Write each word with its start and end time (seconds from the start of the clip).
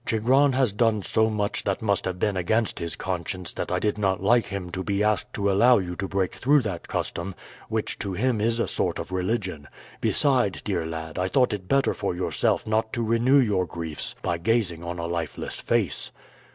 Chigron 0.03 0.53
has 0.55 0.73
done 0.73 1.03
so 1.03 1.29
much 1.29 1.63
that 1.63 1.83
must 1.83 2.05
have 2.05 2.17
been 2.17 2.35
against 2.35 2.79
his 2.79 2.95
conscience 2.95 3.53
that 3.53 3.71
I 3.71 3.77
did 3.77 3.99
not 3.99 4.19
like 4.23 4.45
him 4.45 4.71
to 4.71 4.81
be 4.83 5.03
asked 5.03 5.31
to 5.35 5.51
allow 5.51 5.77
you 5.77 5.95
to 5.97 6.07
break 6.07 6.33
through 6.33 6.61
that 6.61 6.87
custom, 6.87 7.35
which 7.69 7.99
to 7.99 8.13
him 8.13 8.41
is 8.41 8.59
a 8.59 8.67
sort 8.67 8.97
of 8.97 9.11
religion; 9.11 9.67
beside, 9.99 10.63
dear 10.63 10.87
lad, 10.87 11.19
I 11.19 11.27
thought 11.27 11.53
it 11.53 11.67
better 11.67 11.93
for 11.93 12.15
yourself 12.15 12.65
not 12.65 12.91
to 12.93 13.03
renew 13.03 13.37
your 13.37 13.67
griefs 13.67 14.15
by 14.23 14.39
gazing 14.39 14.83
on 14.83 14.97
a 14.97 15.05
lifeless 15.05 15.59
face. 15.59 16.09